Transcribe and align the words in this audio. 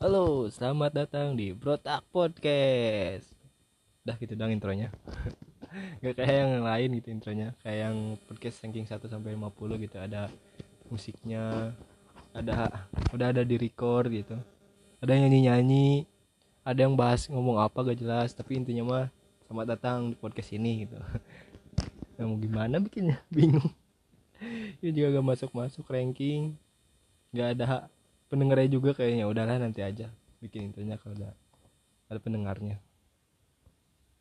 Halo, 0.00 0.48
selamat 0.48 0.96
datang 0.96 1.36
di 1.36 1.52
Brotak 1.52 2.00
Podcast. 2.08 3.36
Udah 4.00 4.16
gitu 4.16 4.32
dong 4.32 4.48
intronya. 4.48 4.88
Gak 6.00 6.16
kayak 6.16 6.36
yang 6.40 6.64
lain 6.64 6.88
gitu 6.96 7.08
intronya. 7.12 7.52
Kayak 7.60 7.78
yang 7.84 7.96
podcast 8.24 8.64
ranking 8.64 8.88
1 8.88 8.96
sampai 8.96 9.36
50 9.36 9.84
gitu 9.84 10.00
ada 10.00 10.32
musiknya, 10.88 11.76
ada 12.32 12.80
udah 13.12 13.28
ada 13.28 13.44
di 13.44 13.60
record 13.60 14.08
gitu. 14.08 14.40
Ada 15.04 15.20
yang 15.20 15.28
nyanyi-nyanyi, 15.28 16.08
ada 16.64 16.80
yang 16.80 16.96
bahas 16.96 17.28
ngomong 17.28 17.60
apa 17.60 17.92
gak 17.92 18.00
jelas, 18.00 18.32
tapi 18.32 18.56
intinya 18.56 18.88
mah 18.88 19.06
selamat 19.44 19.66
datang 19.68 19.98
di 20.08 20.16
podcast 20.16 20.56
ini 20.56 20.88
gitu. 20.88 20.96
Nah, 22.16 22.24
mau 22.24 22.40
gimana 22.40 22.80
bikinnya? 22.80 23.20
Bingung. 23.36 23.68
Ini 24.80 24.96
juga 24.96 25.20
gak 25.20 25.28
masuk-masuk 25.28 25.84
ranking. 25.92 26.56
Gak 27.36 27.60
ada 27.60 27.92
pendengarnya 28.30 28.70
juga 28.70 28.94
kayaknya. 28.94 29.26
Udahlah 29.26 29.58
nanti 29.58 29.82
aja 29.82 30.08
bikin 30.40 30.72
intinya 30.72 30.96
kalau 30.96 31.18
udah 31.18 31.34
ada 32.08 32.20
pendengarnya. 32.22 32.80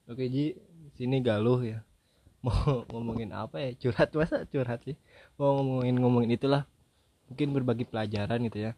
Oke 0.09 0.25
Ji 0.27 0.57
sini 0.97 1.21
galuh 1.21 1.61
ya. 1.61 1.79
Mau 2.45 2.83
ngomongin 2.89 3.29
apa 3.31 3.61
ya? 3.61 3.69
Curhat 3.77 4.09
masa 4.17 4.43
curhat 4.49 4.81
sih? 4.83 4.97
Mau 5.37 5.61
ngomongin 5.61 5.95
ngomongin 6.01 6.31
itulah. 6.33 6.65
Mungkin 7.29 7.53
berbagi 7.53 7.85
pelajaran 7.85 8.41
gitu 8.49 8.59
ya. 8.67 8.71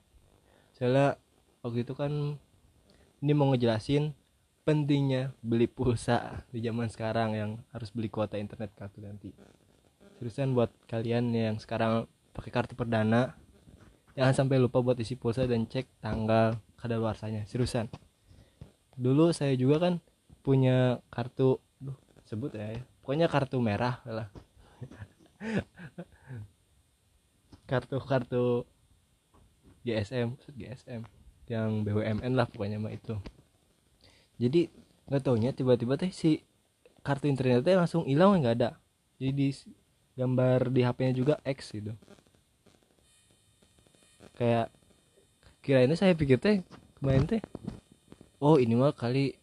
Soalnya 0.75 1.15
waktu 1.63 1.87
itu 1.87 1.93
kan 1.95 2.35
ini 3.21 3.31
mau 3.37 3.53
ngejelasin 3.53 4.17
pentingnya 4.65 5.31
beli 5.45 5.69
pulsa 5.69 6.41
di 6.49 6.59
zaman 6.59 6.89
sekarang 6.89 7.37
yang 7.37 7.51
harus 7.69 7.93
beli 7.93 8.09
kuota 8.09 8.35
internet 8.35 8.73
kartu 8.73 8.99
ganti. 8.99 9.29
Seriusan 10.17 10.57
buat 10.57 10.73
kalian 10.89 11.31
yang 11.31 11.55
sekarang 11.61 12.09
pakai 12.33 12.51
kartu 12.51 12.73
perdana 12.73 13.37
jangan 14.15 14.33
sampai 14.35 14.57
lupa 14.59 14.83
buat 14.83 14.97
isi 14.99 15.15
pulsa 15.15 15.47
dan 15.47 15.67
cek 15.67 16.01
tanggal 16.03 16.59
kadaluarsanya. 16.79 17.47
Seriusan. 17.47 17.87
Dulu 18.97 19.31
saya 19.31 19.55
juga 19.55 19.87
kan 19.87 19.93
punya 20.41 20.99
kartu 21.13 21.61
duh, 21.77 21.95
sebut 22.25 22.51
ya 22.57 22.75
pokoknya 23.05 23.27
kartu 23.31 23.57
merah 23.61 24.01
lah. 24.05 24.27
Kartu 27.71 28.03
kartu 28.03 28.67
GSM 29.87 30.35
GSM 30.59 31.07
yang 31.47 31.87
BUMN 31.87 32.35
lah 32.35 32.43
pokoknya 32.43 32.83
mah 32.83 32.91
itu. 32.91 33.15
Jadi 34.35 34.67
nggak 35.07 35.23
taunya 35.23 35.55
tiba-tiba 35.55 35.95
teh 35.95 36.11
si 36.11 36.43
kartu 36.99 37.31
internetnya 37.31 37.79
langsung 37.79 38.03
hilang 38.03 38.43
nggak 38.43 38.55
ada. 38.59 38.75
Jadi 39.23 39.31
di 39.31 39.47
gambar 40.19 40.67
di 40.67 40.83
HP-nya 40.83 41.13
juga 41.15 41.39
X 41.47 41.71
gitu 41.71 41.95
kayak 44.41 44.73
kirain 45.61 45.93
saya 45.93 46.17
pikir 46.17 46.41
teh 46.41 46.65
kemarin 46.97 47.29
teh 47.29 47.41
oh 48.41 48.57
ini 48.57 48.73
mah 48.73 48.97
kali 48.97 49.37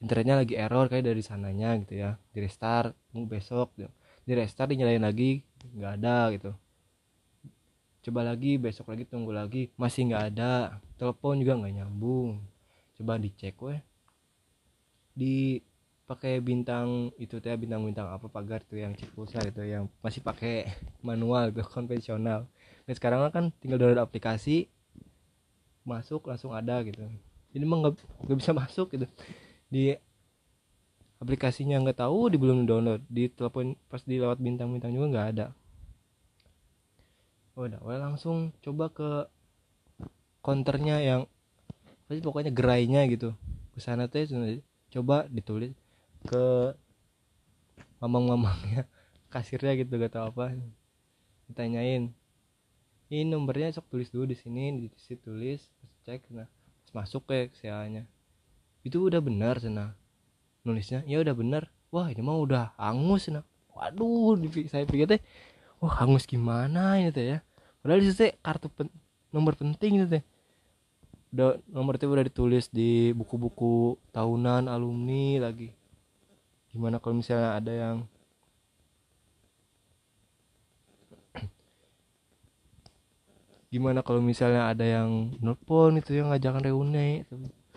internetnya 0.00 0.36
lagi 0.40 0.54
error 0.56 0.88
kayak 0.88 1.12
dari 1.12 1.22
sananya 1.24 1.76
gitu 1.84 1.94
ya. 2.00 2.10
Di 2.32 2.38
restart 2.40 2.96
besok 3.12 3.72
gitu. 3.76 3.92
di 4.20 4.36
restart 4.36 4.70
dinyalain 4.70 5.00
lagi 5.00 5.44
nggak 5.76 5.92
ada 6.00 6.16
gitu. 6.36 6.50
Coba 8.00 8.20
lagi 8.24 8.56
besok 8.56 8.92
lagi 8.92 9.04
tunggu 9.04 9.32
lagi 9.32 9.68
masih 9.76 10.08
nggak 10.08 10.24
ada. 10.34 10.80
Telepon 10.96 11.40
juga 11.40 11.60
nggak 11.60 11.74
nyambung. 11.80 12.40
Coba 12.96 13.20
dicek 13.20 13.56
weh. 13.60 13.80
Di 15.12 15.60
pakai 16.08 16.42
bintang 16.42 17.14
itu 17.22 17.38
teh 17.38 17.54
bintang 17.54 17.86
bintang 17.86 18.10
apa 18.10 18.26
pagar 18.26 18.66
tuh 18.66 18.82
yang 18.82 18.98
cek 18.98 19.14
pulsa 19.14 19.38
gitu 19.46 19.62
yang 19.62 19.86
masih 20.02 20.18
pakai 20.26 20.66
manual 21.06 21.54
gitu 21.54 21.62
konvensional 21.76 22.50
nah 22.90 22.94
sekarang 22.98 23.30
kan 23.30 23.54
tinggal 23.62 23.78
download 23.78 24.02
aplikasi 24.02 24.66
masuk 25.86 26.26
langsung 26.26 26.50
ada 26.50 26.82
gitu. 26.82 27.06
Jadi 27.54 27.62
emang 27.62 27.86
nggak 27.86 27.94
nggak 28.26 28.38
bisa 28.42 28.50
masuk 28.50 28.90
gitu. 28.98 29.06
Di 29.70 29.94
aplikasinya 31.22 31.78
nggak 31.86 32.02
tahu 32.02 32.34
di 32.34 32.36
belum 32.42 32.66
download. 32.66 33.06
Di 33.06 33.30
telepon 33.30 33.78
pas 33.86 34.02
di 34.02 34.18
lewat 34.18 34.42
bintang-bintang 34.42 34.90
juga 34.90 35.06
nggak 35.06 35.28
ada. 35.38 35.46
Oh, 37.54 37.70
udah. 37.70 37.78
Well, 37.78 38.02
langsung 38.02 38.50
coba 38.58 38.90
ke 38.90 39.10
counternya 40.42 40.98
yang 40.98 41.30
pasti 42.10 42.26
pokoknya 42.26 42.50
gerainya 42.50 43.06
gitu. 43.06 43.38
Ke 43.70 43.78
sana 43.78 44.10
teh 44.10 44.26
coba 44.90 45.30
ditulis 45.30 45.78
ke 46.26 46.74
mamang-mamangnya 48.02 48.90
kasirnya 49.32 49.78
gitu 49.78 49.94
gak 49.94 50.18
tau 50.18 50.34
apa. 50.34 50.58
Ditanyain 51.46 52.10
ini 53.10 53.26
nomornya 53.26 53.74
sok 53.74 53.90
tulis 53.90 54.08
dulu 54.14 54.30
di 54.30 54.38
sini 54.38 54.70
di 54.72 54.86
situ 54.96 55.34
tulis 55.34 55.66
cek 56.06 56.30
nah 56.30 56.48
masuk 56.94 57.26
ke 57.26 57.50
sianya 57.58 58.06
itu 58.86 58.96
udah 58.96 59.20
benar 59.20 59.60
sana 59.60 59.92
nulisnya 60.64 61.04
ya 61.08 61.20
udah 61.20 61.34
benar. 61.36 61.62
Wah 61.90 62.06
ini 62.06 62.22
mah 62.22 62.38
udah 62.38 62.64
hangus 62.78 63.26
nah 63.34 63.42
waduh 63.74 64.38
saya 64.70 64.86
pikir 64.86 65.10
teh 65.10 65.20
wah 65.82 65.90
hangus 65.98 66.28
gimana 66.28 67.00
ini 67.02 67.10
teh 67.10 67.26
ya? 67.34 67.38
Padahal 67.82 68.04
di 68.04 68.12
situ 68.12 68.30
kartu 68.44 68.68
pen, 68.70 68.86
nomor 69.34 69.58
penting 69.58 69.98
itu 69.98 70.06
teh. 70.06 70.22
Udah 71.34 71.58
nomor 71.66 71.98
itu 71.98 72.06
udah 72.06 72.22
ditulis 72.22 72.70
di 72.70 73.10
buku-buku 73.10 73.98
tahunan 74.14 74.70
alumni 74.70 75.42
lagi. 75.42 75.74
Gimana 76.70 77.02
kalau 77.02 77.18
misalnya 77.18 77.58
ada 77.58 77.72
yang 77.74 77.96
gimana 83.70 84.02
kalau 84.02 84.18
misalnya 84.18 84.66
ada 84.66 84.82
yang 84.82 85.38
nelpon 85.38 85.94
itu 86.02 86.18
yang 86.18 86.34
ngajakan 86.34 86.66
reuni 86.66 87.22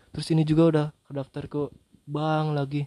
terus 0.09 0.25
ini 0.33 0.41
juga 0.41 0.63
udah 0.69 0.87
kedaftar 1.05 1.45
ke 1.45 1.61
bank 2.09 2.47
lagi. 2.57 2.83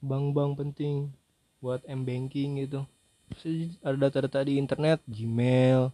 Bank-bank 0.00 0.56
penting 0.56 1.12
buat 1.60 1.84
m 1.84 2.04
banking 2.04 2.60
gitu. 2.64 2.84
Terus 3.32 3.76
ada 3.84 3.96
data-data 4.08 4.44
di 4.44 4.56
internet 4.60 5.00
gmail 5.08 5.92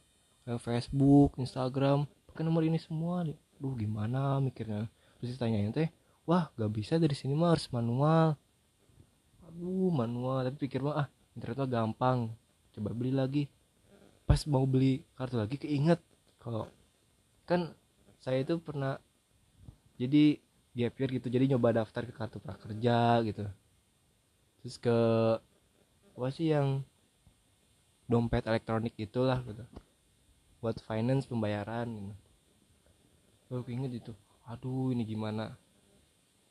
facebook 0.62 1.34
instagram 1.42 2.06
pakai 2.30 2.46
nomor 2.46 2.62
ini 2.62 2.78
semua 2.78 3.26
nih 3.26 3.34
duh 3.58 3.74
gimana 3.74 4.38
mikirnya? 4.38 4.86
Terus 5.18 5.34
ditanyain 5.34 5.74
teh 5.74 5.90
wah 6.22 6.54
gak 6.54 6.70
bisa 6.70 7.02
dari 7.02 7.14
sini 7.18 7.34
mah 7.34 7.54
harus 7.54 7.66
manual. 7.70 8.38
Aduh 9.46 9.90
manual. 9.90 10.46
Tapi 10.46 10.56
pikir 10.66 10.82
mah 10.82 11.06
ah 11.06 11.06
internet 11.34 11.66
mah 11.66 11.70
gampang. 11.70 12.18
Coba 12.74 12.94
beli 12.94 13.10
lagi 13.10 13.50
pas 14.26 14.42
mau 14.50 14.66
beli 14.66 15.06
kartu 15.14 15.38
lagi 15.38 15.56
keinget 15.56 16.02
kalau 16.42 16.66
kan 17.46 17.72
saya 18.18 18.42
itu 18.42 18.58
pernah 18.58 18.98
jadi 19.96 20.42
gap 20.76 20.98
year 20.98 21.10
gitu 21.16 21.26
jadi 21.30 21.54
nyoba 21.54 21.80
daftar 21.80 22.04
ke 22.04 22.12
kartu 22.12 22.42
prakerja 22.42 23.22
gitu. 23.24 23.46
Terus 24.60 24.76
ke 24.82 24.98
apa 26.18 26.28
sih 26.34 26.50
yang 26.52 26.82
dompet 28.10 28.44
elektronik 28.44 28.92
itulah 28.98 29.40
gitu. 29.46 29.62
Buat 30.58 30.82
finance 30.82 31.30
pembayaran 31.30 31.86
gitu. 31.86 32.14
Gue 33.46 33.60
keinget 33.62 34.02
itu 34.02 34.12
aduh 34.42 34.90
ini 34.90 35.06
gimana? 35.06 35.54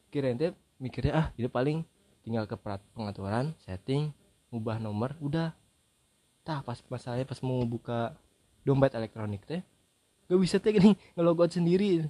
Kirain 0.09 0.39
teh 0.39 0.55
mikirnya 0.79 1.13
ah 1.15 1.27
itu 1.35 1.51
paling 1.51 1.83
tinggal 2.23 2.47
ke 2.47 2.55
pengaturan 2.95 3.51
setting 3.67 4.15
ubah 4.49 4.79
nomor 4.79 5.13
udah 5.19 5.51
tah 6.45 6.61
pas 6.61 6.77
masalahnya 6.93 7.25
pas 7.25 7.41
mau 7.41 7.65
buka 7.65 8.13
dompet 8.61 8.93
elektronik 8.93 9.41
teh 9.49 9.65
gak 10.29 10.39
bisa 10.41 10.61
teh 10.61 10.73
gini 10.73 10.93
ngelogout 11.17 11.49
sendiri. 11.53 12.05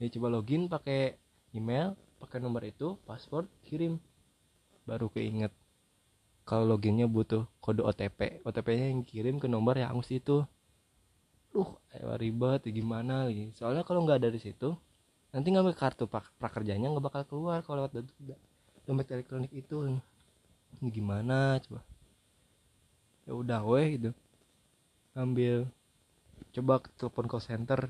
Ya 0.00 0.06
coba 0.16 0.32
login 0.32 0.68
pakai 0.68 1.16
email 1.56 1.96
pakai 2.20 2.40
nomor 2.40 2.64
itu 2.64 3.00
password 3.08 3.48
kirim. 3.64 3.96
Baru 4.84 5.08
keinget 5.08 5.52
kalau 6.44 6.76
loginnya 6.76 7.08
butuh 7.08 7.48
kode 7.60 7.84
OTP 7.84 8.44
OTP 8.44 8.68
nya 8.76 8.86
yang 8.92 9.02
kirim 9.04 9.36
ke 9.40 9.48
nomor 9.48 9.76
yang 9.76 9.96
angus 9.96 10.12
itu. 10.12 10.44
Duh 11.52 11.68
ribet 12.20 12.64
gimana 12.68 13.28
lagi? 13.28 13.52
Soalnya 13.56 13.84
kalau 13.84 14.04
nggak 14.04 14.20
dari 14.28 14.40
situ 14.40 14.76
nanti 15.30 15.48
ngambil 15.52 15.76
kartu 15.78 16.04
prakerjanya 16.10 16.90
nggak 16.90 17.04
bakal 17.06 17.22
keluar 17.28 17.62
kalau 17.64 17.88
lewat 17.88 18.08
dompet 18.84 19.08
elektronik 19.12 19.52
itu. 19.52 20.00
Ini 20.80 20.88
gimana 20.88 21.60
coba 21.60 21.89
ya 23.30 23.38
udah 23.38 23.62
weh 23.62 23.94
gitu. 23.94 24.10
Ambil 25.14 25.70
coba 26.50 26.82
telepon 26.98 27.30
call 27.30 27.46
center. 27.46 27.80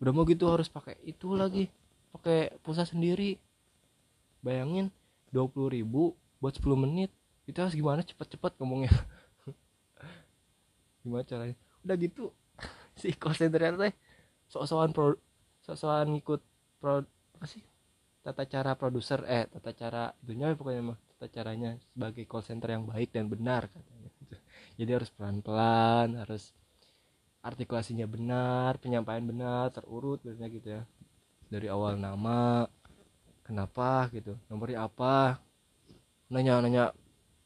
Udah 0.00 0.12
mau 0.16 0.24
gitu 0.24 0.48
harus 0.48 0.72
pakai 0.72 0.96
itu 1.04 1.36
lagi. 1.36 1.68
Pakai 2.16 2.56
pulsa 2.64 2.88
sendiri. 2.88 3.36
Bayangin 4.40 4.88
dua 5.28 5.44
puluh 5.44 5.68
ribu 5.68 6.16
buat 6.40 6.56
10 6.56 6.72
menit. 6.72 7.12
Itu 7.44 7.60
harus 7.60 7.76
gimana? 7.76 8.00
Cepet-cepet 8.00 8.56
ngomongnya. 8.56 8.92
Gimana 11.04 11.24
caranya? 11.28 11.56
Udah 11.84 11.96
gitu 12.00 12.32
si 13.00 13.12
call 13.12 13.36
center 13.36 13.60
teh 13.76 13.92
sok-sokan 14.48 14.90
pro 14.96 15.14
sok-sokan 15.68 16.16
ngikut 16.16 16.40
pro 16.80 17.04
apa 17.36 17.46
sih? 17.46 17.60
Tata 18.24 18.42
cara 18.48 18.74
produser 18.74 19.20
eh 19.28 19.44
tata 19.46 19.70
cara 19.76 20.10
itunya 20.24 20.50
pokoknya 20.56 20.82
mah 20.94 20.98
tata 21.14 21.26
caranya 21.30 21.78
sebagai 21.94 22.24
call 22.26 22.42
center 22.42 22.74
yang 22.74 22.84
baik 22.90 23.14
dan 23.14 23.30
benar 23.30 23.70
katanya 23.70 24.05
jadi 24.76 25.00
harus 25.00 25.10
pelan-pelan 25.12 26.20
harus 26.20 26.52
artikulasinya 27.40 28.04
benar 28.04 28.76
penyampaian 28.82 29.24
benar 29.24 29.72
terurut 29.72 30.20
biasanya 30.20 30.48
gitu 30.52 30.68
ya. 30.80 30.82
Dari 31.46 31.70
awal 31.70 31.96
nama 31.96 32.66
kenapa 33.46 34.10
gitu 34.10 34.34
nomornya 34.50 34.90
apa 34.90 35.38
nanya 36.26 36.58
nanya 36.58 36.84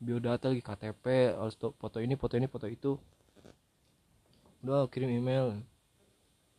biodata 0.00 0.49
lagi 0.49 0.65
KTP 0.65 1.37
harus 1.37 1.55
foto 1.61 2.00
ini 2.00 2.17
foto 2.17 2.35
ini 2.41 2.49
foto 2.49 2.67
itu. 2.67 2.97
Udah 4.65 4.88
kirim 4.88 5.12
email. 5.12 5.61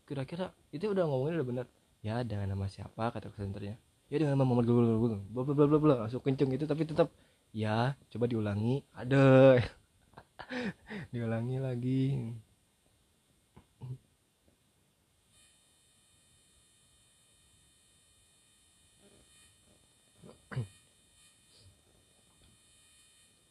Kira-kira 0.06 0.54
itu 0.70 0.86
udah 0.86 1.10
ngomongin 1.10 1.42
udah 1.42 1.48
bener 1.48 1.66
ya 2.06 2.22
dengan 2.22 2.54
nama 2.54 2.70
siapa 2.70 3.10
kata 3.10 3.34
senternya. 3.34 3.76
Ya 4.14 4.22
dengan 4.22 4.38
nama 4.38 4.46
Muhammad 4.46 4.70
Google 4.70 5.26
bla 5.34 5.42
bla 5.42 5.66
bla 5.66 5.80
bla 5.82 5.96
langsung 6.06 6.22
kenceng 6.22 6.54
itu 6.54 6.70
tapi 6.70 6.86
tetap 6.86 7.10
ya 7.50 7.98
coba 8.14 8.30
diulangi. 8.30 8.86
Ada 8.94 9.58
diulangi 11.14 11.58
lagi. 11.62 12.04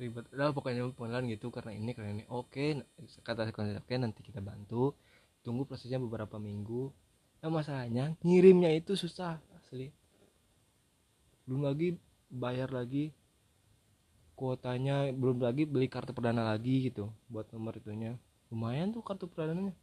Ribet. 0.00 0.32
Udah 0.32 0.56
pokoknya 0.56 0.88
pengenalan 0.96 1.28
gitu 1.28 1.52
karena 1.52 1.76
ini 1.76 1.92
karena 1.92 2.10
ini. 2.16 2.24
Oke 2.32 2.80
kata 3.20 3.52
sekolah 3.52 3.84
oke 3.84 3.94
nanti 4.00 4.24
kita 4.24 4.40
bantu. 4.40 4.96
Tunggu 5.44 5.68
prosesnya 5.68 6.00
beberapa 6.00 6.40
minggu. 6.40 6.88
Nah 7.44 7.50
masalahnya 7.52 8.16
ngirimnya 8.24 8.72
itu 8.72 8.96
susah 8.96 9.36
asli. 9.60 9.92
Belum 11.44 11.68
lagi 11.68 12.00
bayar 12.32 12.72
lagi 12.72 13.12
kuotanya 14.40 15.12
belum 15.12 15.44
lagi 15.44 15.68
beli 15.68 15.84
kartu 15.84 16.16
perdana 16.16 16.48
lagi 16.48 16.88
gitu 16.88 17.12
buat 17.28 17.44
nomor 17.52 17.76
itunya. 17.76 18.16
Lumayan 18.48 18.88
tuh 18.88 19.04
kartu 19.04 19.28
perdananya 19.28 19.76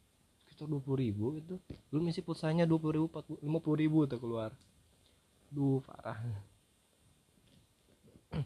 sekitar 0.49 0.65
dua 0.65 0.81
puluh 0.81 0.97
ribu 1.05 1.37
itu 1.37 1.61
belum 1.93 2.09
isi 2.09 2.25
pulsanya 2.25 2.65
dua 2.65 2.81
puluh 2.81 3.05
ribu 3.05 3.07
lima 3.37 3.61
puluh 3.61 3.77
ribu 3.77 4.09
tuh 4.09 4.17
keluar. 4.17 4.49
Duh 5.53 5.77
parah. 5.85 6.17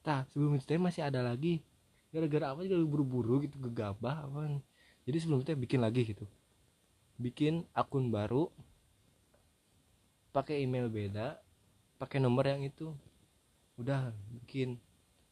Nah 0.00 0.24
sebelum 0.32 0.56
itu 0.56 0.80
masih 0.80 1.04
ada 1.04 1.20
lagi. 1.20 1.60
Gara-gara 2.08 2.56
apa 2.56 2.64
juga 2.64 2.80
buru-buru 2.82 3.44
gitu 3.44 3.60
gegabah 3.60 4.26
apa 4.26 4.58
jadi 5.04 5.16
sebelum 5.20 5.44
itu 5.44 5.52
bikin 5.54 5.84
lagi 5.84 6.08
gitu. 6.08 6.24
Bikin 7.20 7.68
akun 7.76 8.08
baru 8.08 8.48
pakai 10.32 10.64
email 10.64 10.88
beda 10.88 11.36
pakai 12.00 12.16
nomor 12.16 12.48
yang 12.48 12.64
itu 12.64 12.96
udah 13.80 14.12
bikin 14.28 14.76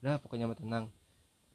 udah 0.00 0.16
pokoknya 0.18 0.48
mah 0.48 0.56
tenang. 0.56 0.86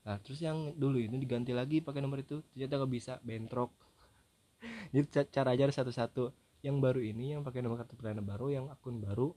Nah 0.06 0.20
terus 0.22 0.40
yang 0.44 0.76
dulu 0.78 1.02
ini 1.02 1.18
diganti 1.18 1.56
lagi 1.56 1.82
pakai 1.82 2.04
nomor 2.04 2.22
itu 2.22 2.46
ternyata 2.54 2.86
gak 2.86 2.92
bisa 2.94 3.14
bentrok. 3.26 3.74
Jadi 4.94 5.28
cara 5.34 5.58
aja 5.58 5.68
satu-satu. 5.72 6.30
Yang 6.64 6.78
baru 6.80 7.02
ini 7.04 7.36
yang 7.36 7.44
pakai 7.44 7.60
nomor 7.60 7.84
kartu 7.84 8.00
perdana 8.00 8.24
baru 8.24 8.48
yang 8.48 8.66
akun 8.72 9.04
baru 9.04 9.36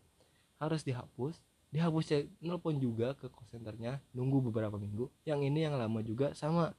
harus 0.63 0.87
dihapus. 0.87 1.43
Dihapus 1.75 2.31
nelpon 2.39 2.79
juga 2.79 3.19
ke 3.19 3.27
call 3.27 3.47
centernya 3.51 3.99
nunggu 4.15 4.39
beberapa 4.51 4.79
minggu. 4.79 5.11
Yang 5.27 5.41
ini 5.51 5.67
yang 5.67 5.75
lama 5.75 5.99
juga 6.07 6.37
sama. 6.39 6.71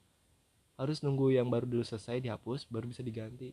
Harus 0.77 1.01
nunggu 1.01 1.33
yang 1.33 1.49
baru 1.49 1.65
dulu 1.65 1.83
selesai 1.83 2.23
dihapus 2.23 2.69
baru 2.71 2.87
bisa 2.87 3.03
diganti. 3.03 3.51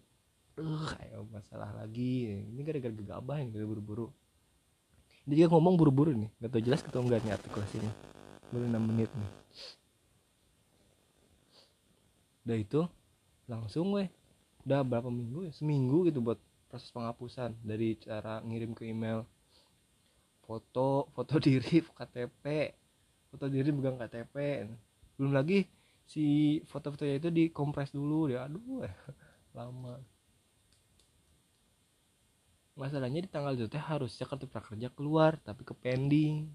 Uh 0.54 0.86
kayak 0.94 1.18
masalah 1.34 1.74
lagi. 1.74 2.46
Ini 2.46 2.60
gara-gara 2.62 2.94
gegabah 2.94 3.42
yang 3.42 3.50
gara 3.50 3.66
buru-buru 3.66 4.14
dia 5.24 5.44
juga 5.44 5.56
ngomong 5.56 5.74
buru-buru 5.80 6.12
nih. 6.12 6.30
Gak 6.40 6.50
tau 6.52 6.62
jelas 6.62 6.80
ketemu 6.84 7.04
enggak 7.08 7.20
nih 7.24 7.32
artikulasinya 7.32 7.92
baru 8.52 8.64
6 8.70 8.84
menit 8.84 9.10
nih. 9.10 9.30
Udah 12.44 12.58
itu 12.60 12.80
langsung 13.48 13.86
weh. 13.96 14.08
Udah 14.68 14.84
berapa 14.84 15.08
minggu 15.08 15.48
ya? 15.48 15.52
Seminggu 15.56 16.04
gitu 16.08 16.20
buat 16.20 16.36
proses 16.68 16.92
penghapusan 16.92 17.56
dari 17.64 17.96
cara 17.96 18.44
ngirim 18.44 18.76
ke 18.76 18.84
email. 18.84 19.24
Foto 20.44 21.08
foto 21.16 21.40
diri 21.44 21.80
KTP 21.80 22.44
foto 23.32 23.50
diri 23.50 23.72
pegang 23.72 23.98
KTP 23.98 24.36
belum 25.18 25.32
lagi 25.34 25.66
si 26.04 26.60
foto-fotonya 26.68 27.16
itu 27.16 27.28
dikompres 27.32 27.96
dulu. 27.96 28.28
Ya 28.28 28.44
aduh 28.44 28.84
lama 29.56 29.98
masalahnya 32.74 33.22
di 33.22 33.30
tanggal 33.30 33.54
itu 33.54 33.70
teh 33.70 33.78
harusnya 33.78 34.26
kartu 34.26 34.50
prakerja 34.50 34.90
keluar 34.90 35.38
tapi 35.42 35.62
ke 35.62 35.74
pending. 35.78 36.50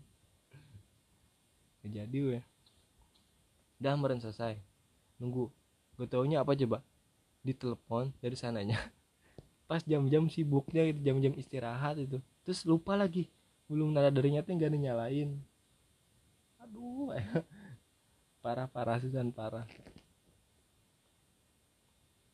Jadi 1.83 2.19
weh. 2.19 2.43
Udah 3.79 3.95
meren 3.95 4.19
selesai. 4.19 4.59
Nunggu. 5.17 5.47
Gue 5.95 6.07
taunya 6.07 6.43
apa 6.43 6.53
coba? 6.53 6.83
Ditelepon 7.43 8.11
dari 8.19 8.35
sananya. 8.35 8.77
Pas 9.69 9.79
jam-jam 9.87 10.27
sibuknya 10.27 10.91
jam-jam 10.99 11.31
istirahat 11.39 11.95
itu. 11.97 12.19
Terus 12.43 12.67
lupa 12.67 12.99
lagi. 12.99 13.31
Belum 13.71 13.95
darinya 13.95 14.43
tuh 14.43 14.59
nggak 14.59 14.71
dinyalain. 14.75 15.39
Aduh 16.59 17.15
parah 18.43 18.67
parah 18.67 18.99
sih 18.99 19.07
dan 19.07 19.31
parah. 19.31 19.63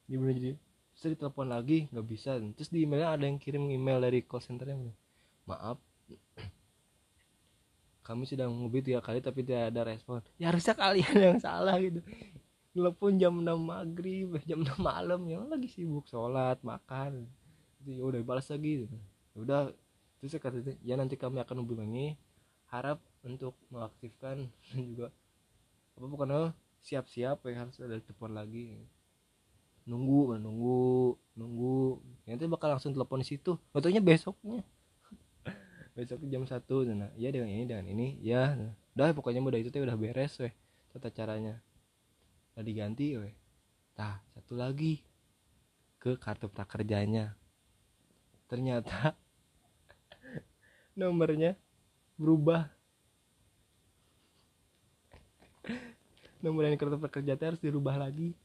Dia 0.06 0.18
bener 0.22 0.38
jadi 0.38 0.65
terus 0.96 1.20
ditelepon 1.20 1.52
lagi 1.52 1.92
nggak 1.92 2.08
bisa. 2.08 2.40
Terus 2.56 2.72
di 2.72 2.88
emailnya 2.88 3.12
ada 3.12 3.28
yang 3.28 3.36
kirim 3.36 3.68
email 3.68 4.00
dari 4.00 4.24
call 4.24 4.40
centernya 4.40 4.80
maaf. 5.44 5.78
Kami 8.06 8.24
sudah 8.24 8.48
menghubungi 8.48 8.94
tiga 8.94 9.02
kali 9.04 9.20
tapi 9.20 9.44
tidak 9.44 9.76
ada 9.76 9.82
respon. 9.92 10.24
Ya 10.40 10.54
harusnya 10.54 10.78
kalian 10.78 11.16
yang 11.36 11.40
salah 11.42 11.76
gitu. 11.84 12.00
Telepon 12.76 13.20
jam 13.20 13.34
6 13.36 13.44
maghrib 13.60 14.40
jam 14.48 14.64
6 14.64 14.80
malam. 14.80 15.20
Ya 15.28 15.44
lagi 15.44 15.68
sibuk 15.68 16.08
sholat 16.08 16.62
makan. 16.64 17.28
Jadi 17.82 18.00
ya 18.00 18.04
udah 18.08 18.20
balas 18.24 18.48
lagi 18.48 18.88
gitu. 18.88 18.98
Ya 19.36 19.38
udah 19.42 19.62
terus 20.22 20.32
saya 20.32 20.42
kata 20.42 20.64
ya 20.80 20.96
nanti 20.96 21.20
kami 21.20 21.44
akan 21.44 21.66
hubungi. 21.66 22.16
Harap 22.72 23.04
untuk 23.26 23.58
mengaktifkan. 23.68 24.48
Dan 24.72 24.82
juga 24.96 25.10
apa 25.96 26.06
bukan 26.12 26.28
oh, 26.36 26.52
siap-siap 26.84 27.42
ya 27.48 27.66
harus 27.66 27.80
ada 27.80 27.98
telepon 28.04 28.36
lagi 28.36 28.78
nunggu 29.86 30.42
nunggu 30.42 30.82
nunggu. 31.38 32.02
Nanti 32.26 32.50
bakal 32.50 32.76
langsung 32.76 32.92
telepon 32.92 33.22
di 33.22 33.28
situ. 33.30 33.56
Waktunya 33.72 34.02
besoknya. 34.02 34.66
Besok 35.96 36.26
jam 36.28 36.44
satu. 36.50 36.84
Nah 36.90 37.14
ya 37.16 37.30
dengan 37.30 37.50
ini 37.50 37.64
dengan 37.70 37.86
ini. 37.86 38.18
Ya 38.20 38.58
udah 38.98 39.14
pokoknya 39.14 39.40
udah 39.46 39.62
itu 39.62 39.70
tuh 39.70 39.86
udah 39.86 39.96
beres 39.96 40.42
weh. 40.42 40.52
Tata 40.92 41.14
caranya. 41.14 41.62
Udah 42.58 42.66
diganti 42.66 43.16
weh. 43.16 43.34
Nah 43.96 44.20
satu 44.34 44.58
lagi. 44.58 45.06
Ke 46.02 46.18
kartu 46.18 46.50
prakerjanya. 46.50 47.38
Ternyata 48.50 49.14
nomornya 51.00 51.58
berubah. 52.18 52.74
Nomor 56.46 56.70
yang 56.70 56.78
kartu 56.78 57.02
prakerja 57.02 57.34
harus 57.42 57.58
dirubah 57.58 57.98
lagi 57.98 58.38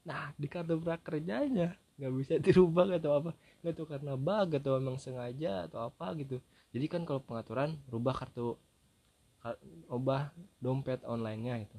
nah 0.00 0.32
di 0.40 0.48
kartu 0.48 0.80
prakerjanya 0.80 1.76
nggak 2.00 2.12
bisa 2.16 2.34
dirubah 2.40 2.96
atau 2.96 3.12
apa. 3.20 3.30
Nggak 3.60 3.74
tahu 3.76 3.86
karena 3.92 4.12
bug 4.16 4.48
atau 4.56 4.72
emang 4.80 4.96
sengaja 4.96 5.68
atau 5.68 5.84
apa 5.84 6.16
gitu. 6.16 6.40
Jadi 6.72 6.86
kan 6.88 7.02
kalau 7.04 7.20
pengaturan 7.20 7.76
rubah 7.92 8.16
kartu 8.24 8.56
ubah 9.88 10.32
dompet 10.60 11.00
online-nya 11.08 11.64
itu 11.64 11.78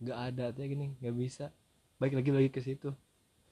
nggak 0.00 0.18
ada 0.32 0.44
tuh 0.50 0.64
gini 0.64 0.96
nggak 0.98 1.16
bisa. 1.18 1.52
Baik 2.00 2.16
lagi 2.16 2.30
lagi 2.32 2.48
ke 2.48 2.60
situ. 2.64 2.94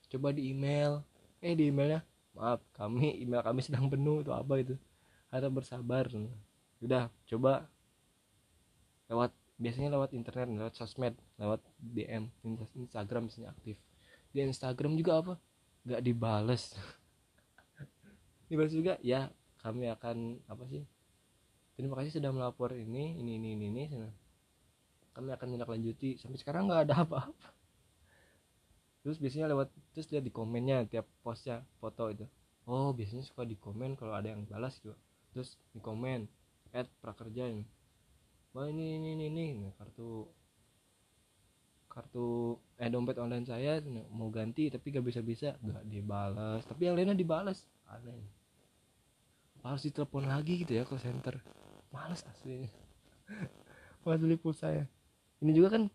Coba 0.08 0.32
di 0.32 0.48
email. 0.48 1.04
Eh 1.44 1.52
di 1.54 1.68
emailnya 1.68 2.02
maaf 2.34 2.62
kami 2.74 3.18
email 3.22 3.42
kami 3.42 3.60
sedang 3.62 3.86
penuh 3.92 4.24
atau 4.24 4.34
apa 4.38 4.54
itu 4.62 4.74
harap 5.28 5.52
bersabar. 5.52 6.08
Udah 6.80 7.12
coba 7.28 7.68
lewat 9.12 9.30
biasanya 9.58 9.98
lewat 9.98 10.14
internet 10.14 10.46
lewat 10.54 10.74
sosmed 10.78 11.18
lewat 11.34 11.60
DM 11.82 12.30
Instagram 12.78 13.26
misalnya 13.26 13.50
aktif. 13.50 13.74
Di 14.30 14.46
Instagram 14.46 14.94
juga 14.94 15.18
apa? 15.18 15.34
Nggak 15.82 16.02
dibales. 16.06 16.78
Dibales 18.48 18.72
juga? 18.72 18.94
Ya 19.02 19.34
kami 19.58 19.90
akan 19.90 20.38
apa 20.46 20.62
sih? 20.70 20.86
Terima 21.74 21.98
kasih 21.98 22.22
sudah 22.22 22.30
melapor 22.30 22.74
ini 22.74 23.18
ini 23.18 23.38
ini 23.38 23.54
ini, 23.58 23.66
ini. 23.90 24.10
kami 25.14 25.34
akan 25.34 25.50
menindaklanjuti 25.50 26.14
sampai 26.14 26.38
sekarang 26.38 26.70
nggak 26.70 26.86
ada 26.86 27.02
apa-apa. 27.02 27.50
Terus 29.02 29.18
biasanya 29.18 29.50
lewat 29.50 29.74
terus 29.90 30.06
lihat 30.14 30.22
di 30.22 30.30
komennya 30.30 30.86
tiap 30.86 31.10
postnya 31.26 31.66
foto 31.82 32.06
itu. 32.14 32.22
Oh 32.70 32.94
biasanya 32.94 33.26
suka 33.26 33.42
di 33.42 33.58
komen 33.58 33.98
kalau 33.98 34.14
ada 34.14 34.30
yang 34.30 34.46
balas 34.46 34.78
gitu. 34.78 34.94
Terus 35.34 35.58
di 35.74 35.82
komen 35.82 36.30
add 36.70 36.86
prakerja 37.02 37.50
ini 37.50 37.66
wah 38.58 38.66
ini 38.66 38.98
ini 38.98 39.08
ini 39.14 39.24
ini. 39.30 39.46
Nah, 39.62 39.70
kartu 39.78 40.26
kartu 41.86 42.58
eh 42.74 42.90
dompet 42.90 43.14
online 43.22 43.46
saya 43.46 43.78
mau 44.10 44.30
ganti 44.34 44.66
tapi 44.70 44.90
gak 44.90 45.06
bisa 45.06 45.18
bisa 45.22 45.48
gak 45.58 45.82
dibalas 45.82 46.62
tapi 46.66 46.90
yang 46.90 46.98
lainnya 46.98 47.14
dibalas 47.14 47.70
aneh. 47.86 48.18
Harus 49.62 49.86
ditelepon 49.86 50.26
lagi 50.26 50.66
gitu 50.66 50.74
ya 50.74 50.82
ke 50.82 50.98
center. 50.98 51.38
Males 51.94 52.26
aslinya 52.26 52.70
males 54.02 54.18
beli 54.18 54.34
pulsa 54.34 54.74
ya. 54.74 54.84
Ini 55.38 55.54
juga 55.54 55.78
kan 55.78 55.86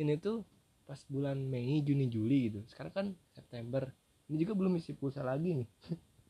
ini 0.00 0.16
tuh 0.16 0.48
pas 0.88 1.00
bulan 1.12 1.36
Mei 1.44 1.84
Juni 1.84 2.08
Juli 2.08 2.48
gitu. 2.48 2.64
Sekarang 2.72 2.92
kan 2.92 3.06
September. 3.36 3.84
Ini 4.32 4.48
juga 4.48 4.56
belum 4.56 4.80
isi 4.80 4.96
pulsa 4.96 5.20
lagi 5.20 5.60
nih. 5.60 5.68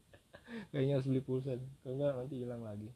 Kayaknya 0.75 0.99
harus 0.99 1.07
beli 1.07 1.23
pulsa. 1.23 1.55
Kalau 1.87 1.95
enggak 1.95 2.13
nanti 2.19 2.35
hilang 2.43 2.67
lagi 2.67 2.91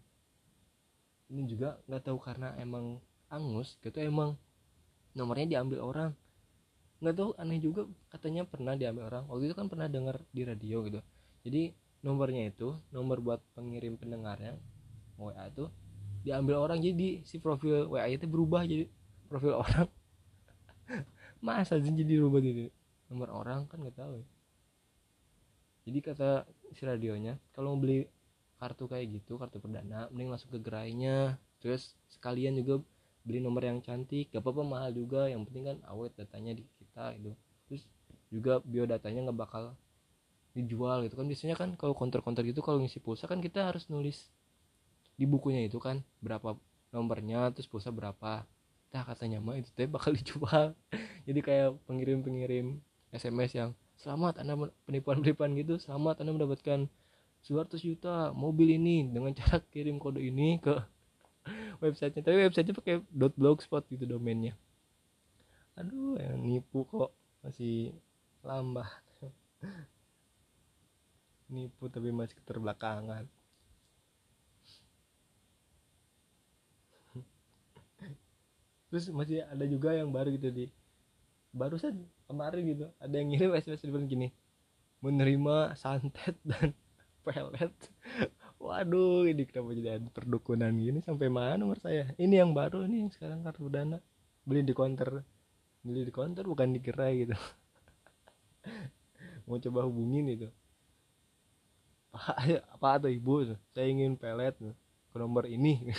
ini 1.26 1.42
juga 1.50 1.78
nggak 1.90 2.02
tahu 2.06 2.18
karena 2.22 2.54
emang 2.62 3.02
angus 3.26 3.74
gitu 3.82 3.98
emang 3.98 4.38
nomornya 5.16 5.58
diambil 5.58 5.82
orang. 5.82 6.10
Nggak 7.02 7.14
tahu 7.18 7.30
aneh 7.40 7.58
juga 7.58 7.82
katanya 8.12 8.46
pernah 8.46 8.78
diambil 8.78 9.10
orang. 9.10 9.24
Waktu 9.26 9.50
itu 9.50 9.54
kan 9.56 9.66
pernah 9.66 9.88
dengar 9.90 10.22
di 10.30 10.42
radio 10.46 10.84
gitu. 10.86 11.00
Jadi 11.42 11.74
nomornya 12.04 12.52
itu 12.52 12.78
nomor 12.94 13.18
buat 13.18 13.40
pengirim 13.56 13.98
pendengarnya 13.98 14.54
WA 15.18 15.50
itu 15.50 15.66
diambil 16.22 16.62
orang. 16.62 16.78
Jadi 16.78 17.26
si 17.26 17.42
profil 17.42 17.90
WA 17.90 18.06
itu 18.06 18.28
berubah 18.28 18.62
jadi 18.64 18.86
profil 19.26 19.58
orang. 19.64 19.88
Masa 21.42 21.76
sih 21.82 21.92
jadi 21.92 22.22
rubah 22.22 22.40
gitu 22.40 22.70
nomor 23.10 23.34
orang? 23.34 23.66
Kan 23.66 23.82
nggak 23.82 23.98
tahu 23.98 24.22
ya. 24.22 24.26
jadi 25.86 25.98
kata 26.02 26.30
si 26.74 26.82
radionya 26.82 27.38
kalau 27.54 27.78
mau 27.78 27.78
beli 27.78 28.10
kartu 28.56 28.88
kayak 28.88 29.20
gitu 29.20 29.36
kartu 29.36 29.60
perdana 29.60 30.08
mending 30.12 30.32
langsung 30.32 30.50
ke 30.52 30.58
gerainya. 30.60 31.36
Terus 31.60 31.96
sekalian 32.12 32.56
juga 32.56 32.84
beli 33.26 33.42
nomor 33.42 33.64
yang 33.64 33.80
cantik. 33.84 34.32
Gak 34.32 34.42
apa-apa 34.44 34.62
mahal 34.64 34.90
juga. 34.92 35.28
Yang 35.28 35.50
penting 35.50 35.64
kan 35.74 35.78
awet 35.88 36.12
datanya 36.16 36.56
di 36.56 36.64
kita 36.80 37.16
itu 37.16 37.32
terus 37.66 37.82
juga 38.30 38.62
biodatanya 38.62 39.30
nggak 39.30 39.38
bakal 39.38 39.64
dijual 40.56 41.04
gitu 41.04 41.14
kan. 41.18 41.26
Biasanya 41.28 41.56
kan 41.58 41.70
kalau 41.76 41.92
konter-konter 41.92 42.42
gitu 42.48 42.64
kalau 42.64 42.80
ngisi 42.80 43.02
pulsa 43.02 43.28
kan 43.28 43.42
kita 43.44 43.68
harus 43.68 43.88
nulis 43.92 44.32
di 45.16 45.24
bukunya 45.24 45.64
itu 45.64 45.80
kan 45.80 46.04
berapa 46.20 46.56
nomornya 46.92 47.52
terus 47.52 47.68
pulsa 47.68 47.92
berapa. 47.92 48.44
Nah 48.92 49.02
katanya 49.04 49.42
mah 49.42 49.60
itu 49.60 49.68
teh 49.76 49.88
bakal 49.88 50.16
dijual. 50.18 50.72
Jadi 51.26 51.40
kayak 51.42 51.76
pengirim-pengirim 51.84 52.78
SMS 53.12 53.52
yang 53.56 53.70
selamat 53.96 54.44
anda 54.44 54.54
penipuan-penipuan 54.84 55.56
gitu 55.56 55.80
selamat 55.80 56.20
anda 56.20 56.36
mendapatkan 56.36 56.84
200 57.46 57.78
juta 57.78 58.34
mobil 58.34 58.74
ini 58.74 59.06
dengan 59.06 59.30
cara 59.38 59.62
kirim 59.70 60.02
kode 60.02 60.18
ini 60.18 60.58
ke 60.58 60.74
websitenya. 61.82 62.26
Tapi 62.26 62.36
websitenya 62.50 62.74
pakai 62.74 62.96
.blogspot 63.10 63.86
gitu 63.90 64.06
domainnya. 64.06 64.58
Aduh 65.78 66.18
yang 66.18 66.42
nipu 66.42 66.82
kok. 66.86 67.14
Masih 67.46 67.94
lambat 68.42 68.90
nipu 71.54 71.86
tapi 71.86 72.10
masih 72.10 72.34
keterbelakangan. 72.42 73.30
Terus 78.90 79.06
masih 79.14 79.46
ada 79.46 79.62
juga 79.70 79.94
yang 79.94 80.10
baru 80.10 80.34
gitu 80.34 80.50
di 80.50 80.66
barusan 81.56 82.04
kemarin 82.28 82.62
gitu 82.68 82.86
ada 83.00 83.14
yang 83.16 83.32
ngirim 83.32 83.56
SMS 83.56 83.80
gini 84.04 84.28
menerima 85.00 85.72
santet 85.72 86.36
dan 86.44 86.76
pelet. 87.26 87.74
Waduh 88.62 89.26
ini 89.26 89.42
kenapa 89.42 89.74
jadi 89.74 89.98
ada 89.98 90.08
perdukunan 90.14 90.70
gini? 90.78 91.02
Sampai 91.02 91.26
mana 91.26 91.58
nomor 91.58 91.82
saya? 91.82 92.14
Ini 92.14 92.46
yang 92.46 92.54
baru 92.54 92.86
ini 92.86 93.06
yang 93.06 93.10
sekarang 93.10 93.42
kartu 93.42 93.66
dana. 93.66 93.98
Beli 94.46 94.62
di 94.62 94.70
counter 94.70 95.26
beli 95.86 96.02
di 96.02 96.10
counter 96.10 96.42
bukan 96.46 96.74
di 96.74 96.82
gerai 96.82 97.26
gitu. 97.26 97.34
Mau 99.46 99.58
coba 99.58 99.86
hubungin 99.86 100.30
itu. 100.30 100.48
Pak 102.14 102.38
apa 102.78 102.88
atau 103.02 103.10
ibu 103.10 103.50
saya 103.74 103.86
ingin 103.90 104.14
pelet 104.14 104.54
ke 105.10 105.16
nomor 105.18 105.50
ini. 105.50 105.90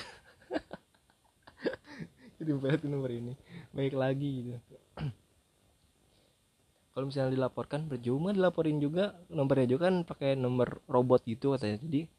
Diumpet 2.40 2.80
ke 2.80 2.88
nomor 2.88 3.12
ini. 3.12 3.36
Baik 3.76 4.00
lagi 4.00 4.32
gitu 4.48 4.87
kalau 6.98 7.14
misalnya 7.14 7.38
dilaporkan 7.38 7.86
percuma 7.86 8.34
dilaporin 8.34 8.82
juga. 8.82 9.14
Nomornya 9.30 9.70
juga 9.70 9.86
kan 9.86 10.02
pakai 10.02 10.34
nomor 10.34 10.82
robot 10.90 11.30
gitu 11.30 11.54
katanya. 11.54 11.78
Jadi 11.86 12.10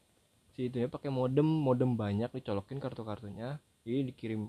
si 0.55 0.71
itu 0.71 0.79
ya 0.79 0.87
pakai 0.87 1.11
modem 1.11 1.43
modem 1.43 1.99
banyak 1.99 2.31
dicolokin 2.31 2.79
kartu-kartunya. 2.79 3.59
Jadi 3.83 4.15
dikirim 4.15 4.47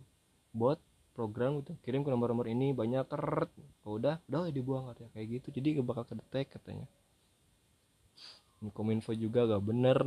bot 0.55 0.79
program 1.19 1.59
gitu. 1.59 1.75
Kirim 1.83 2.07
ke 2.07 2.15
nomor-nomor 2.15 2.47
ini 2.47 2.71
banyak 2.71 3.11
keret. 3.11 3.51
Oh, 3.83 3.99
udah 3.99 4.23
udah 4.31 4.55
dibuang 4.55 4.95
katanya. 4.95 5.11
Kayak 5.19 5.27
gitu. 5.35 5.47
Jadi 5.51 5.83
gak 5.83 5.87
bakal 5.91 6.05
kedetek 6.07 6.47
katanya. 6.55 6.87
Kominfo 8.71 9.11
juga 9.19 9.51
gak 9.51 9.67
bener. 9.67 9.99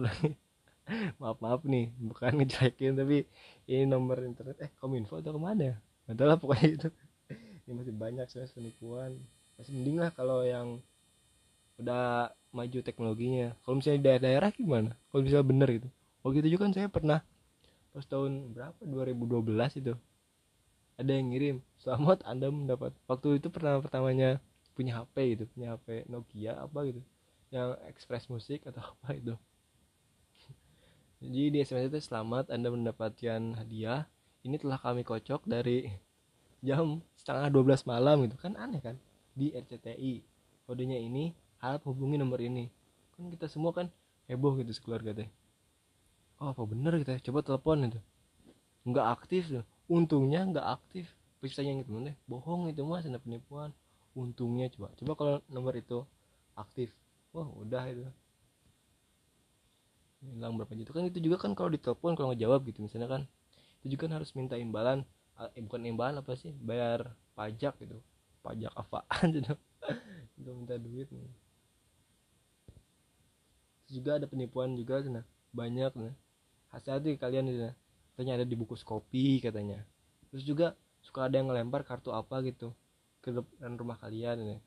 Maaf 1.19 1.43
maaf 1.43 1.67
nih. 1.67 1.91
Bukan 1.99 2.39
ngejelekin 2.39 2.95
tapi 2.95 3.27
ini 3.67 3.83
nomor 3.83 4.23
internet. 4.23 4.55
Eh 4.63 4.71
kominfo 4.79 5.19
atau 5.19 5.35
ke 5.35 5.41
mana 5.43 5.75
ya? 5.75 5.75
Lah 6.15 6.39
pokoknya 6.39 6.79
itu. 6.79 6.89
Ini 7.67 7.71
masih 7.75 7.95
banyak 7.95 8.27
sih 8.31 8.43
penipuan 8.55 9.19
masih 9.63 9.79
mending 9.79 9.97
lah 10.03 10.11
kalau 10.11 10.43
yang 10.43 10.83
udah 11.79 12.35
maju 12.51 12.79
teknologinya. 12.83 13.55
Kalau 13.63 13.79
misalnya 13.79 13.99
di 13.99 14.05
daerah-daerah 14.11 14.49
gimana? 14.51 14.91
Kalau 15.07 15.21
misalnya 15.23 15.47
bener 15.47 15.69
gitu. 15.79 15.89
Waktu 16.19 16.37
itu 16.43 16.49
juga 16.51 16.61
kan 16.67 16.73
saya 16.75 16.87
pernah. 16.91 17.19
Pas 17.95 18.03
tahun 18.03 18.51
berapa? 18.51 18.75
2012 18.83 19.79
itu. 19.79 19.93
Ada 20.99 21.11
yang 21.15 21.31
ngirim 21.31 21.55
selamat 21.79 22.27
anda 22.27 22.51
mendapat. 22.51 22.91
Waktu 23.07 23.39
itu 23.39 23.47
pertama 23.47 23.79
pertamanya 23.79 24.43
punya 24.73 24.99
HP 24.99 25.37
gitu 25.37 25.43
punya 25.53 25.77
HP 25.79 26.11
Nokia 26.11 26.59
apa 26.59 26.79
gitu. 26.83 27.01
Yang 27.49 27.69
Express 27.87 28.27
Musik 28.27 28.67
atau 28.67 28.83
apa 28.91 29.15
itu. 29.15 29.33
Jadi 31.23 31.55
di 31.55 31.57
SMS 31.63 31.87
itu 31.87 32.03
selamat 32.03 32.51
Anda 32.51 32.67
mendapatkan 32.67 33.55
hadiah. 33.55 34.11
Ini 34.43 34.59
telah 34.59 34.75
kami 34.75 35.07
kocok 35.07 35.47
dari 35.47 35.87
jam 36.59 36.99
setengah 37.15 37.47
12 37.47 37.87
malam 37.87 38.27
gitu. 38.27 38.35
Kan 38.35 38.59
aneh 38.59 38.83
kan 38.83 38.99
di 39.33 39.53
RCTI. 39.53 40.21
Kodenya 40.65 40.97
ini 40.97 41.33
harap 41.59 41.83
hubungi 41.89 42.17
nomor 42.17 42.39
ini. 42.39 42.69
Kan 43.13 43.29
kita 43.29 43.49
semua 43.49 43.73
kan 43.75 43.89
heboh 44.29 44.55
gitu 44.61 44.71
sekeluarga 44.73 45.13
teh. 45.13 45.29
Oh 46.41 46.53
apa 46.53 46.63
bener 46.65 46.97
gitu 47.01 47.11
ya? 47.13 47.19
coba 47.29 47.39
telepon 47.45 47.89
itu. 47.89 47.99
Nggak 48.87 49.07
aktif 49.19 49.43
tuh. 49.49 49.65
Untungnya 49.89 50.45
nggak 50.47 50.67
aktif. 50.79 51.05
Periksanya 51.41 51.75
gitu 51.83 51.99
deh. 51.99 52.15
Bohong 52.29 52.71
itu 52.71 52.81
mas 52.87 53.03
ada 53.05 53.19
penipuan. 53.19 53.75
Untungnya 54.15 54.71
coba. 54.71 54.93
Coba 54.95 55.11
kalau 55.19 55.33
nomor 55.51 55.73
itu 55.75 56.05
aktif. 56.55 56.89
Wah 57.35 57.49
udah 57.49 57.83
itu 57.89 58.05
hilang 60.23 60.55
berapa 60.55 60.71
juta 60.79 60.95
kan 60.95 61.03
itu 61.03 61.19
juga 61.19 61.37
kan 61.43 61.51
kalau 61.51 61.67
ditelepon 61.67 62.15
kalau 62.15 62.31
ngejawab 62.31 62.63
gitu 62.71 62.79
misalnya 62.79 63.11
kan 63.11 63.21
itu 63.83 63.95
juga 63.95 64.07
kan 64.07 64.13
harus 64.21 64.31
minta 64.31 64.55
imbalan 64.55 65.03
eh 65.35 65.61
bukan 65.65 65.83
imbalan 65.83 66.23
apa 66.23 66.39
sih 66.39 66.55
bayar 66.63 67.11
pajak 67.35 67.75
gitu 67.83 67.99
pajak 68.43 68.73
apaan? 68.75 69.27
Gitu. 69.35 69.55
Itu 70.37 70.49
minta 70.51 70.75
duit 70.75 71.07
nih. 71.09 71.31
Terus 73.87 73.93
juga 73.99 74.11
ada 74.19 74.27
penipuan 74.27 74.75
juga 74.75 74.99
sana 75.03 75.23
banyak 75.53 75.93
nah 75.93 76.13
hati-hati 76.73 77.13
kalian 77.21 77.45
itu 77.45 77.69
nah. 77.69 77.75
katanya 78.17 78.41
ada 78.41 78.45
di 78.45 78.55
buku 78.57 78.75
kopi 78.83 79.39
katanya. 79.39 79.85
Terus 80.33 80.43
juga 80.43 80.67
suka 81.05 81.29
ada 81.29 81.37
yang 81.39 81.47
ngelempar 81.49 81.85
kartu 81.85 82.09
apa 82.11 82.41
gitu 82.43 82.73
ke 83.23 83.31
depan 83.31 83.79
rumah 83.79 83.95
kalian 83.97 84.37
ya. 84.43 84.57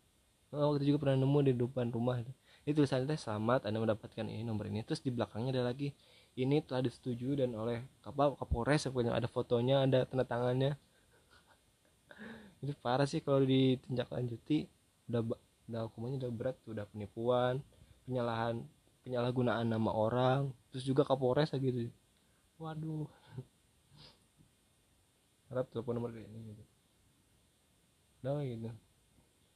Oh, 0.54 0.78
itu 0.78 0.94
juga 0.94 1.06
pernah 1.10 1.26
nemu 1.26 1.38
di 1.42 1.52
depan 1.58 1.90
rumah. 1.90 2.22
Itu 2.22 2.32
ini 2.66 2.72
tulisannya 2.74 3.18
selamat 3.18 3.66
anda 3.66 3.78
mendapatkan 3.82 4.26
ini 4.26 4.42
nomor 4.46 4.70
ini. 4.70 4.86
Terus 4.86 5.02
di 5.02 5.10
belakangnya 5.10 5.58
ada 5.58 5.74
lagi 5.74 5.90
ini 6.36 6.62
telah 6.62 6.84
disetujui 6.84 7.40
dan 7.40 7.56
oleh 7.56 7.82
apa 8.04 8.36
kapolres 8.36 8.84
pokoknya 8.86 9.16
ada 9.16 9.26
fotonya 9.26 9.88
ada 9.88 10.04
tanda 10.04 10.24
tangannya 10.28 10.76
itu 12.66 12.74
parah 12.82 13.06
sih 13.06 13.22
kalau 13.22 13.46
ditinjak 13.46 14.10
lanjuti 14.10 14.66
udah 15.06 15.22
udah 15.70 15.80
hukumannya 15.90 16.26
udah 16.26 16.32
berat 16.34 16.56
udah 16.66 16.84
penipuan 16.90 17.62
penyalahan 18.06 18.62
penyalahgunaan 19.06 19.66
nama 19.70 19.90
orang 19.94 20.50
terus 20.70 20.82
juga 20.82 21.06
kapolres 21.06 21.54
gitu 21.54 21.90
waduh. 22.56 23.04
Harap 25.52 25.68
telepon 25.70 26.00
nomor 26.00 26.10
ini 26.16 26.52
gitu. 26.52 26.64
Udah 28.24 28.40
gitu. 28.42 28.68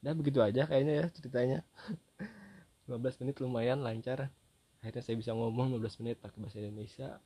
Dan 0.00 0.14
begitu 0.17 0.38
aja 0.40 0.64
kayaknya 0.69 1.05
ya 1.05 1.07
ceritanya. 1.12 1.59
15 2.88 3.21
menit 3.25 3.37
lumayan 3.40 3.81
lancar. 3.81 4.29
Akhirnya 4.81 5.02
saya 5.05 5.17
bisa 5.17 5.33
ngomong 5.37 5.76
15 5.76 6.00
menit 6.05 6.17
pakai 6.21 6.38
bahasa 6.40 6.61
Indonesia. 6.61 7.21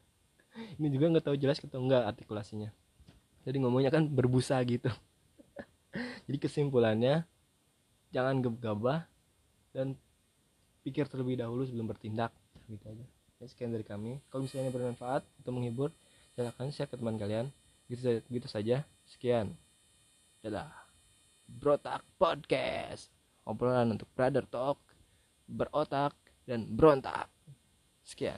Ini 0.79 0.89
juga 0.91 1.11
nggak 1.11 1.27
tahu 1.27 1.37
jelas 1.39 1.59
atau 1.59 1.83
enggak 1.83 2.07
artikulasinya. 2.07 2.71
Jadi 3.45 3.57
ngomongnya 3.61 3.91
kan 3.91 4.07
berbusa 4.07 4.57
gitu 4.65 4.89
jadi 6.27 6.39
kesimpulannya 6.39 7.25
jangan 8.15 8.43
gegabah 8.43 9.07
dan 9.75 9.99
pikir 10.87 11.09
terlebih 11.09 11.41
dahulu 11.41 11.67
sebelum 11.67 11.91
bertindak 11.91 12.31
gitu 12.71 12.85
aja. 12.87 13.05
Ya, 13.43 13.47
sekian 13.51 13.75
dari 13.75 13.83
kami. 13.83 14.23
Kalau 14.31 14.47
misalnya 14.47 14.71
bermanfaat 14.71 15.27
atau 15.43 15.51
menghibur 15.51 15.91
silahkan 16.37 16.71
share 16.71 16.89
ke 16.89 16.97
teman 16.97 17.19
kalian. 17.19 17.51
Gitu, 17.91 18.23
gitu 18.31 18.49
saja. 18.49 18.87
Sekian. 19.05 19.53
Dadah. 20.41 20.71
Brotak 21.45 22.01
Podcast. 22.17 23.13
Obrolan 23.45 23.93
untuk 23.93 24.09
brother 24.17 24.49
talk 24.49 24.81
berotak 25.45 26.17
dan 26.49 26.65
berontak. 26.69 27.29
Sekian. 28.05 28.33